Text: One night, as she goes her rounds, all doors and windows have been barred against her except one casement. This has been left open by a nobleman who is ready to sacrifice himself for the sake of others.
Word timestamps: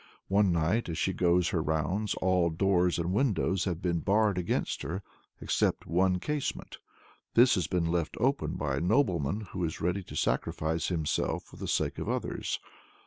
One 0.29 0.51
night, 0.51 0.89
as 0.89 0.97
she 0.97 1.13
goes 1.13 1.49
her 1.49 1.61
rounds, 1.61 2.15
all 2.15 2.49
doors 2.49 2.97
and 2.97 3.13
windows 3.13 3.65
have 3.65 3.83
been 3.83 3.99
barred 3.99 4.39
against 4.39 4.81
her 4.81 5.03
except 5.39 5.85
one 5.85 6.17
casement. 6.19 6.79
This 7.35 7.53
has 7.53 7.67
been 7.67 7.85
left 7.85 8.17
open 8.19 8.55
by 8.55 8.77
a 8.77 8.81
nobleman 8.81 9.41
who 9.51 9.63
is 9.63 9.79
ready 9.79 10.01
to 10.05 10.15
sacrifice 10.15 10.87
himself 10.87 11.43
for 11.43 11.57
the 11.57 11.67
sake 11.67 11.99
of 11.99 12.09
others. 12.09 12.59